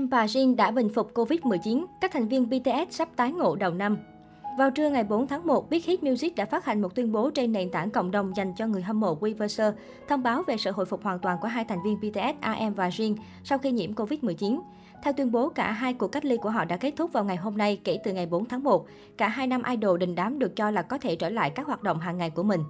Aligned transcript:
AM 0.00 0.08
và 0.08 0.26
Jin 0.26 0.56
đã 0.56 0.70
bình 0.70 0.88
phục 0.88 1.14
Covid-19, 1.14 1.86
các 2.00 2.12
thành 2.12 2.28
viên 2.28 2.48
BTS 2.48 2.90
sắp 2.90 3.08
tái 3.16 3.32
ngộ 3.32 3.56
đầu 3.56 3.74
năm. 3.74 3.98
Vào 4.58 4.70
trưa 4.70 4.90
ngày 4.90 5.04
4 5.04 5.26
tháng 5.26 5.46
1, 5.46 5.70
Big 5.70 5.82
Hit 5.84 6.02
Music 6.02 6.36
đã 6.36 6.44
phát 6.44 6.64
hành 6.64 6.82
một 6.82 6.94
tuyên 6.94 7.12
bố 7.12 7.30
trên 7.30 7.52
nền 7.52 7.70
tảng 7.70 7.90
cộng 7.90 8.10
đồng 8.10 8.36
dành 8.36 8.52
cho 8.56 8.66
người 8.66 8.82
hâm 8.82 9.00
mộ 9.00 9.18
Weverse, 9.20 9.72
thông 10.08 10.22
báo 10.22 10.42
về 10.46 10.56
sự 10.56 10.70
hồi 10.70 10.86
phục 10.86 11.02
hoàn 11.02 11.18
toàn 11.18 11.38
của 11.42 11.48
hai 11.48 11.64
thành 11.64 11.78
viên 11.84 12.00
BTS 12.00 12.40
AM 12.40 12.74
và 12.74 12.88
Jin 12.88 13.16
sau 13.44 13.58
khi 13.58 13.70
nhiễm 13.70 13.92
Covid-19. 13.92 14.60
Theo 15.02 15.12
tuyên 15.12 15.32
bố, 15.32 15.48
cả 15.48 15.72
hai 15.72 15.94
cuộc 15.94 16.08
cách 16.08 16.24
ly 16.24 16.36
của 16.36 16.50
họ 16.50 16.64
đã 16.64 16.76
kết 16.76 16.94
thúc 16.96 17.12
vào 17.12 17.24
ngày 17.24 17.36
hôm 17.36 17.58
nay 17.58 17.80
kể 17.84 17.98
từ 18.04 18.12
ngày 18.12 18.26
4 18.26 18.44
tháng 18.44 18.62
1. 18.62 18.86
Cả 19.18 19.28
hai 19.28 19.46
nam 19.46 19.62
idol 19.70 19.98
đình 19.98 20.14
đám 20.14 20.38
được 20.38 20.56
cho 20.56 20.70
là 20.70 20.82
có 20.82 20.98
thể 20.98 21.16
trở 21.16 21.28
lại 21.28 21.50
các 21.50 21.66
hoạt 21.66 21.82
động 21.82 22.00
hàng 22.00 22.18
ngày 22.18 22.30
của 22.30 22.42
mình. 22.42 22.60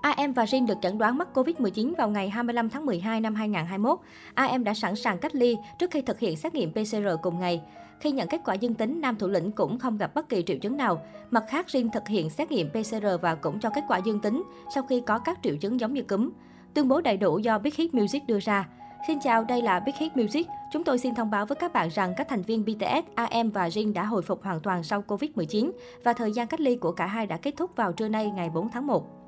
AM 0.00 0.32
và 0.32 0.44
Jin 0.44 0.66
được 0.66 0.78
chẩn 0.82 0.98
đoán 0.98 1.18
mắc 1.18 1.28
Covid-19 1.34 1.94
vào 1.98 2.08
ngày 2.08 2.28
25 2.30 2.70
tháng 2.70 2.86
12 2.86 3.20
năm 3.20 3.34
2021. 3.34 3.98
AM 4.34 4.64
đã 4.64 4.74
sẵn 4.74 4.96
sàng 4.96 5.18
cách 5.18 5.34
ly 5.34 5.56
trước 5.78 5.90
khi 5.90 6.02
thực 6.02 6.18
hiện 6.18 6.36
xét 6.36 6.54
nghiệm 6.54 6.72
PCR 6.72 7.06
cùng 7.22 7.38
ngày. 7.38 7.62
Khi 8.00 8.10
nhận 8.10 8.28
kết 8.28 8.40
quả 8.44 8.54
dương 8.54 8.74
tính, 8.74 9.00
nam 9.00 9.16
thủ 9.16 9.28
lĩnh 9.28 9.52
cũng 9.52 9.78
không 9.78 9.98
gặp 9.98 10.14
bất 10.14 10.28
kỳ 10.28 10.42
triệu 10.46 10.58
chứng 10.58 10.76
nào. 10.76 11.00
Mặt 11.30 11.44
khác, 11.48 11.66
Jin 11.68 11.90
thực 11.90 12.08
hiện 12.08 12.30
xét 12.30 12.50
nghiệm 12.50 12.70
PCR 12.70 13.06
và 13.22 13.34
cũng 13.34 13.60
cho 13.60 13.70
kết 13.74 13.84
quả 13.88 13.98
dương 13.98 14.20
tính 14.20 14.42
sau 14.74 14.82
khi 14.82 15.02
có 15.06 15.18
các 15.18 15.38
triệu 15.42 15.56
chứng 15.56 15.80
giống 15.80 15.94
như 15.94 16.02
cúm. 16.02 16.30
Tuyên 16.74 16.88
bố 16.88 17.00
đầy 17.00 17.16
đủ 17.16 17.38
do 17.38 17.58
Big 17.58 17.72
Hit 17.76 17.94
Music 17.94 18.26
đưa 18.26 18.38
ra. 18.40 18.68
Xin 19.06 19.20
chào, 19.20 19.44
đây 19.44 19.62
là 19.62 19.80
Big 19.80 19.94
Hit 19.98 20.16
Music. 20.16 20.46
Chúng 20.72 20.84
tôi 20.84 20.98
xin 20.98 21.14
thông 21.14 21.30
báo 21.30 21.46
với 21.46 21.56
các 21.56 21.72
bạn 21.72 21.88
rằng 21.88 22.14
các 22.16 22.28
thành 22.28 22.42
viên 22.42 22.64
BTS, 22.64 23.14
AM 23.14 23.50
và 23.50 23.68
Jin 23.68 23.92
đã 23.92 24.04
hồi 24.04 24.22
phục 24.22 24.42
hoàn 24.42 24.60
toàn 24.60 24.82
sau 24.82 25.04
Covid-19 25.08 25.70
và 26.04 26.12
thời 26.12 26.32
gian 26.32 26.46
cách 26.46 26.60
ly 26.60 26.76
của 26.76 26.92
cả 26.92 27.06
hai 27.06 27.26
đã 27.26 27.36
kết 27.36 27.54
thúc 27.56 27.76
vào 27.76 27.92
trưa 27.92 28.08
nay 28.08 28.30
ngày 28.30 28.50
4 28.50 28.68
tháng 28.68 28.86
1. 28.86 29.25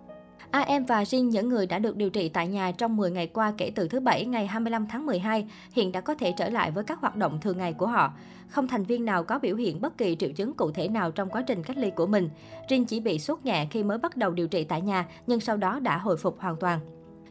AM 0.51 0.85
và 0.85 1.03
Jin, 1.03 1.29
những 1.29 1.49
người 1.49 1.67
đã 1.67 1.79
được 1.79 1.97
điều 1.97 2.11
trị 2.11 2.29
tại 2.29 2.49
nhà 2.49 2.73
trong 2.73 2.97
10 2.97 3.11
ngày 3.11 3.27
qua 3.27 3.53
kể 3.57 3.73
từ 3.75 3.89
thứ 3.89 4.01
Bảy 4.01 4.25
ngày 4.25 4.47
25 4.47 4.87
tháng 4.87 5.07
12, 5.07 5.47
hiện 5.73 5.93
đã 5.93 6.01
có 6.01 6.15
thể 6.15 6.33
trở 6.37 6.49
lại 6.49 6.71
với 6.71 6.85
các 6.85 7.01
hoạt 7.01 7.17
động 7.17 7.39
thường 7.41 7.59
ngày 7.59 7.73
của 7.73 7.87
họ. 7.87 8.13
Không 8.49 8.69
thành 8.69 8.85
viên 8.85 9.05
nào 9.05 9.25
có 9.25 9.39
biểu 9.39 9.57
hiện 9.57 9.81
bất 9.81 9.99
kỳ 9.99 10.17
triệu 10.19 10.31
chứng 10.33 10.55
cụ 10.55 10.71
thể 10.71 10.89
nào 10.89 11.11
trong 11.11 11.31
quá 11.31 11.43
trình 11.47 11.63
cách 11.63 11.79
ly 11.79 11.91
của 11.91 12.07
mình. 12.07 12.29
Jin 12.69 12.85
chỉ 12.85 13.01
bị 13.01 13.19
sốt 13.19 13.39
nhẹ 13.45 13.67
khi 13.71 13.83
mới 13.83 13.99
bắt 13.99 14.17
đầu 14.17 14.31
điều 14.31 14.49
trị 14.49 14.65
tại 14.65 14.81
nhà, 14.81 15.07
nhưng 15.27 15.41
sau 15.41 15.57
đó 15.57 15.81
đã 15.81 15.99
hồi 15.99 16.17
phục 16.17 16.41
hoàn 16.41 16.57
toàn. 16.57 16.81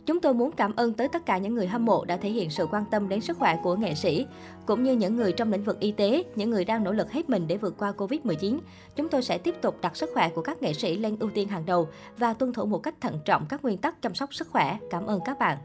Chúng 0.07 0.19
tôi 0.19 0.33
muốn 0.33 0.51
cảm 0.51 0.75
ơn 0.75 0.93
tới 0.93 1.07
tất 1.07 1.25
cả 1.25 1.37
những 1.37 1.53
người 1.53 1.67
hâm 1.67 1.85
mộ 1.85 2.05
đã 2.05 2.17
thể 2.17 2.29
hiện 2.29 2.49
sự 2.49 2.67
quan 2.71 2.83
tâm 2.91 3.09
đến 3.09 3.21
sức 3.21 3.37
khỏe 3.37 3.59
của 3.63 3.75
nghệ 3.75 3.95
sĩ, 3.95 4.25
cũng 4.65 4.83
như 4.83 4.93
những 4.93 5.15
người 5.15 5.31
trong 5.31 5.51
lĩnh 5.51 5.63
vực 5.63 5.79
y 5.79 5.91
tế, 5.91 6.23
những 6.35 6.49
người 6.49 6.65
đang 6.65 6.83
nỗ 6.83 6.91
lực 6.91 7.11
hết 7.11 7.29
mình 7.29 7.47
để 7.47 7.57
vượt 7.57 7.75
qua 7.77 7.93
Covid-19. 7.97 8.59
Chúng 8.95 9.09
tôi 9.09 9.23
sẽ 9.23 9.37
tiếp 9.37 9.55
tục 9.61 9.77
đặt 9.81 9.97
sức 9.97 10.09
khỏe 10.13 10.29
của 10.29 10.41
các 10.41 10.61
nghệ 10.61 10.73
sĩ 10.73 10.97
lên 10.97 11.17
ưu 11.19 11.29
tiên 11.29 11.47
hàng 11.47 11.65
đầu 11.65 11.87
và 12.17 12.33
tuân 12.33 12.53
thủ 12.53 12.65
một 12.65 12.79
cách 12.83 12.95
thận 13.01 13.19
trọng 13.25 13.45
các 13.49 13.63
nguyên 13.63 13.77
tắc 13.77 14.01
chăm 14.01 14.15
sóc 14.15 14.33
sức 14.33 14.47
khỏe. 14.51 14.77
Cảm 14.89 15.05
ơn 15.05 15.19
các 15.25 15.39
bạn. 15.39 15.57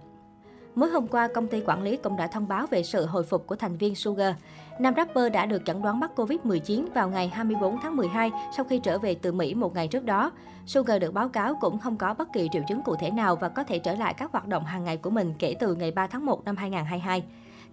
Mới 0.75 0.91
hôm 0.91 1.07
qua, 1.07 1.29
công 1.29 1.49
ty 1.49 1.61
quản 1.67 1.83
lý 1.83 1.97
cũng 1.97 2.17
đã 2.17 2.27
thông 2.27 2.49
báo 2.49 2.67
về 2.67 2.83
sự 2.83 3.07
hồi 3.07 3.23
phục 3.23 3.47
của 3.47 3.57
thành 3.57 3.77
viên 3.77 3.95
Sugar. 3.95 4.35
Nam 4.79 4.95
rapper 4.97 5.33
đã 5.33 5.47
được 5.47 5.63
chẩn 5.67 5.83
đoán 5.83 6.01
mắc 6.01 6.11
Covid-19 6.17 6.87
vào 6.95 7.09
ngày 7.09 7.29
24 7.29 7.79
tháng 7.83 7.97
12 7.97 8.31
sau 8.57 8.65
khi 8.65 8.79
trở 8.79 8.99
về 8.99 9.15
từ 9.15 9.33
Mỹ 9.33 9.55
một 9.55 9.75
ngày 9.75 9.89
trước 9.89 10.05
đó. 10.05 10.31
Sugar 10.67 11.03
được 11.03 11.15
báo 11.15 11.29
cáo 11.29 11.55
cũng 11.61 11.79
không 11.79 11.97
có 11.97 12.15
bất 12.15 12.29
kỳ 12.33 12.49
triệu 12.53 12.63
chứng 12.69 12.83
cụ 12.83 12.97
thể 12.97 13.11
nào 13.11 13.37
và 13.37 13.49
có 13.49 13.65
thể 13.65 13.79
trở 13.79 13.95
lại 13.95 14.15
các 14.15 14.33
hoạt 14.33 14.49
động 14.49 14.65
hàng 14.65 14.85
ngày 14.85 14.97
của 14.97 15.11
mình 15.11 15.35
kể 15.39 15.55
từ 15.61 15.75
ngày 15.75 15.91
3 15.91 16.07
tháng 16.07 16.27
1 16.27 16.45
năm 16.45 16.57
2022. 16.57 17.25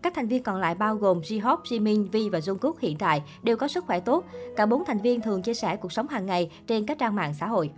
Các 0.02 0.14
thành 0.16 0.28
viên 0.28 0.44
còn 0.44 0.56
lại 0.56 0.76
bao 0.76 0.96
gồm 0.96 1.20
J-Hope, 1.20 1.62
Jimin, 1.64 2.08
V 2.08 2.32
và 2.32 2.40
Jungkook 2.40 2.74
hiện 2.80 2.98
tại 2.98 3.24
đều 3.44 3.58
có 3.58 3.68
sức 3.68 3.86
khỏe 3.86 4.00
tốt. 4.00 4.24
Cả 4.56 4.66
bốn 4.66 4.86
thành 4.86 5.02
viên 5.02 5.22
thường 5.22 5.42
chia 5.42 5.54
sẻ 5.54 5.76
cuộc 5.76 5.92
sống 5.92 6.08
hàng 6.08 6.26
ngày 6.26 6.52
trên 6.68 6.86
các 6.86 6.98
trang 7.00 7.16
mạng 7.16 7.34
xã 7.34 7.48
hội. 7.48 7.72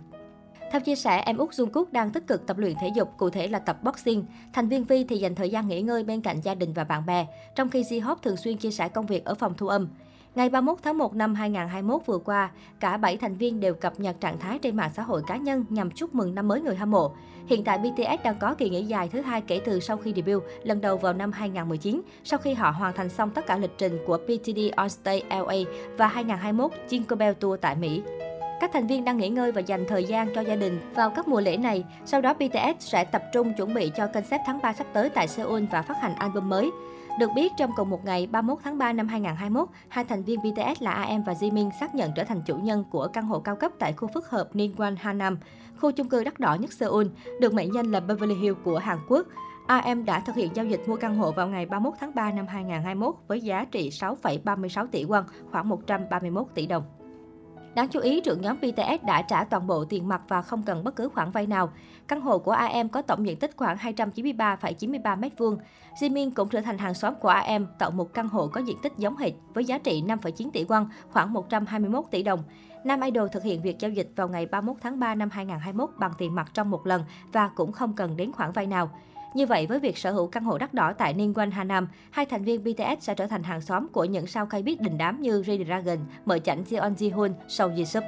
Theo 0.72 0.80
chia 0.80 0.94
sẻ, 0.94 1.22
em 1.26 1.36
út 1.36 1.50
Jungkook 1.50 1.84
đang 1.92 2.10
tích 2.10 2.26
cực 2.26 2.46
tập 2.46 2.58
luyện 2.58 2.74
thể 2.80 2.88
dục, 2.94 3.08
cụ 3.16 3.30
thể 3.30 3.48
là 3.48 3.58
tập 3.58 3.82
boxing. 3.82 4.24
Thành 4.52 4.68
viên 4.68 4.84
Vi 4.84 5.04
thì 5.04 5.18
dành 5.18 5.34
thời 5.34 5.50
gian 5.50 5.68
nghỉ 5.68 5.82
ngơi 5.82 6.04
bên 6.04 6.20
cạnh 6.20 6.40
gia 6.40 6.54
đình 6.54 6.72
và 6.72 6.84
bạn 6.84 7.06
bè, 7.06 7.26
trong 7.54 7.70
khi 7.70 7.82
J-Hope 7.82 8.16
thường 8.22 8.36
xuyên 8.36 8.56
chia 8.56 8.70
sẻ 8.70 8.88
công 8.88 9.06
việc 9.06 9.24
ở 9.24 9.34
phòng 9.34 9.54
thu 9.56 9.68
âm. 9.68 9.88
Ngày 10.34 10.48
31 10.48 10.78
tháng 10.82 10.98
1 10.98 11.14
năm 11.14 11.34
2021 11.34 12.06
vừa 12.06 12.18
qua, 12.18 12.50
cả 12.80 12.96
7 12.96 13.16
thành 13.16 13.36
viên 13.36 13.60
đều 13.60 13.74
cập 13.74 14.00
nhật 14.00 14.20
trạng 14.20 14.38
thái 14.38 14.58
trên 14.58 14.76
mạng 14.76 14.90
xã 14.96 15.02
hội 15.02 15.22
cá 15.26 15.36
nhân 15.36 15.64
nhằm 15.68 15.90
chúc 15.90 16.14
mừng 16.14 16.34
năm 16.34 16.48
mới 16.48 16.60
người 16.60 16.76
hâm 16.76 16.90
mộ. 16.90 17.14
Hiện 17.46 17.64
tại 17.64 17.78
BTS 17.78 18.24
đang 18.24 18.38
có 18.38 18.54
kỳ 18.54 18.70
nghỉ 18.70 18.82
dài 18.82 19.08
thứ 19.08 19.20
hai 19.20 19.40
kể 19.40 19.60
từ 19.64 19.80
sau 19.80 19.96
khi 19.96 20.12
debut 20.16 20.42
lần 20.62 20.80
đầu 20.80 20.96
vào 20.96 21.12
năm 21.12 21.32
2019, 21.32 22.02
sau 22.24 22.38
khi 22.38 22.54
họ 22.54 22.70
hoàn 22.70 22.94
thành 22.94 23.08
xong 23.08 23.30
tất 23.30 23.46
cả 23.46 23.56
lịch 23.56 23.78
trình 23.78 23.98
của 24.06 24.16
PTD 24.16 24.58
On 24.76 24.88
Stage 24.88 25.22
LA 25.30 25.56
và 25.96 26.06
2021 26.06 26.72
Jingle 26.88 27.16
Bell 27.16 27.34
Tour 27.40 27.60
tại 27.60 27.76
Mỹ. 27.76 28.02
Các 28.62 28.70
thành 28.72 28.86
viên 28.86 29.04
đang 29.04 29.16
nghỉ 29.16 29.28
ngơi 29.28 29.52
và 29.52 29.60
dành 29.60 29.84
thời 29.88 30.04
gian 30.04 30.28
cho 30.34 30.40
gia 30.40 30.56
đình 30.56 30.80
vào 30.94 31.10
các 31.10 31.28
mùa 31.28 31.40
lễ 31.40 31.56
này. 31.56 31.84
Sau 32.04 32.20
đó 32.20 32.34
BTS 32.34 32.78
sẽ 32.78 33.04
tập 33.04 33.22
trung 33.32 33.52
chuẩn 33.54 33.74
bị 33.74 33.92
cho 33.96 34.06
concept 34.06 34.42
tháng 34.46 34.58
3 34.62 34.72
sắp 34.72 34.86
tới 34.92 35.08
tại 35.08 35.28
Seoul 35.28 35.64
và 35.70 35.82
phát 35.82 35.94
hành 36.00 36.14
album 36.14 36.48
mới. 36.48 36.70
Được 37.18 37.30
biết, 37.34 37.52
trong 37.58 37.70
cùng 37.76 37.90
một 37.90 38.04
ngày 38.04 38.26
31 38.26 38.58
tháng 38.64 38.78
3 38.78 38.92
năm 38.92 39.08
2021, 39.08 39.68
hai 39.88 40.04
thành 40.04 40.22
viên 40.22 40.40
BTS 40.40 40.82
là 40.82 40.92
AM 40.92 41.22
và 41.22 41.32
Jimin 41.32 41.70
xác 41.80 41.94
nhận 41.94 42.12
trở 42.16 42.24
thành 42.24 42.42
chủ 42.46 42.56
nhân 42.56 42.84
của 42.90 43.08
căn 43.12 43.26
hộ 43.26 43.40
cao 43.40 43.56
cấp 43.56 43.72
tại 43.78 43.92
khu 43.92 44.08
phức 44.14 44.30
hợp 44.30 44.54
Ningwan 44.54 44.96
Hanam, 44.98 45.38
khu 45.80 45.92
chung 45.92 46.08
cư 46.08 46.24
đắt 46.24 46.40
đỏ 46.40 46.54
nhất 46.54 46.72
Seoul, 46.72 47.06
được 47.40 47.54
mệnh 47.54 47.74
danh 47.74 47.92
là 47.92 48.00
Beverly 48.00 48.34
Hills 48.34 48.58
của 48.64 48.78
Hàn 48.78 48.98
Quốc. 49.08 49.26
AM 49.66 50.04
đã 50.04 50.20
thực 50.20 50.36
hiện 50.36 50.50
giao 50.54 50.64
dịch 50.64 50.80
mua 50.86 50.96
căn 50.96 51.16
hộ 51.16 51.32
vào 51.32 51.48
ngày 51.48 51.66
31 51.66 51.94
tháng 52.00 52.14
3 52.14 52.32
năm 52.32 52.46
2021 52.46 53.14
với 53.28 53.40
giá 53.40 53.64
trị 53.64 53.90
6,36 53.90 54.86
tỷ 54.86 55.04
won, 55.04 55.22
khoảng 55.50 55.68
131 55.68 56.46
tỷ 56.54 56.66
đồng. 56.66 57.01
Đáng 57.74 57.88
chú 57.88 58.00
ý, 58.00 58.20
trưởng 58.20 58.40
nhóm 58.40 58.56
BTS 58.60 59.04
đã 59.06 59.22
trả 59.22 59.44
toàn 59.44 59.66
bộ 59.66 59.84
tiền 59.84 60.08
mặt 60.08 60.22
và 60.28 60.42
không 60.42 60.62
cần 60.62 60.84
bất 60.84 60.96
cứ 60.96 61.08
khoản 61.08 61.30
vay 61.30 61.46
nào. 61.46 61.72
Căn 62.08 62.20
hộ 62.20 62.38
của 62.38 62.52
AM 62.52 62.88
có 62.88 63.02
tổng 63.02 63.26
diện 63.26 63.38
tích 63.38 63.56
khoảng 63.56 63.76
293,93 63.76 65.20
m2. 65.20 65.56
Jimin 66.00 66.30
cũng 66.34 66.48
trở 66.48 66.60
thành 66.60 66.78
hàng 66.78 66.94
xóm 66.94 67.14
của 67.20 67.28
AM, 67.28 67.66
tạo 67.78 67.90
một 67.90 68.14
căn 68.14 68.28
hộ 68.28 68.46
có 68.46 68.60
diện 68.60 68.76
tích 68.82 68.92
giống 68.98 69.16
hệt 69.16 69.32
với 69.54 69.64
giá 69.64 69.78
trị 69.78 70.02
5,9 70.06 70.50
tỷ 70.52 70.64
won, 70.64 70.86
khoảng 71.10 71.32
121 71.32 72.04
tỷ 72.10 72.22
đồng. 72.22 72.42
Nam 72.84 73.00
Idol 73.00 73.28
thực 73.32 73.42
hiện 73.42 73.62
việc 73.62 73.78
giao 73.78 73.90
dịch 73.90 74.12
vào 74.16 74.28
ngày 74.28 74.46
31 74.46 74.76
tháng 74.82 75.00
3 75.00 75.14
năm 75.14 75.30
2021 75.32 75.90
bằng 75.98 76.12
tiền 76.18 76.34
mặt 76.34 76.50
trong 76.54 76.70
một 76.70 76.86
lần 76.86 77.04
và 77.32 77.48
cũng 77.48 77.72
không 77.72 77.92
cần 77.92 78.16
đến 78.16 78.32
khoản 78.32 78.52
vay 78.52 78.66
nào. 78.66 78.90
Như 79.34 79.46
vậy, 79.46 79.66
với 79.66 79.80
việc 79.80 79.98
sở 79.98 80.12
hữu 80.12 80.26
căn 80.26 80.44
hộ 80.44 80.58
đắt 80.58 80.74
đỏ 80.74 80.92
tại 80.92 81.14
Ningwan 81.14 81.50
Hà 81.50 81.64
Nam, 81.64 81.88
hai 82.10 82.26
thành 82.26 82.44
viên 82.44 82.64
BTS 82.64 83.00
sẽ 83.00 83.14
trở 83.14 83.26
thành 83.26 83.42
hàng 83.42 83.60
xóm 83.60 83.88
của 83.88 84.04
những 84.04 84.26
sao 84.26 84.46
cây 84.46 84.62
biết 84.62 84.80
đình 84.80 84.98
đám 84.98 85.22
như 85.22 85.42
J 85.42 85.64
Dragon, 85.64 85.98
mở 86.24 86.38
chảnh 86.38 86.64
Jeon 86.70 86.94
Ji 86.94 87.14
Hoon, 87.14 87.34
Seo 87.48 87.70
Ji 87.70 87.84
Sup. 87.84 88.04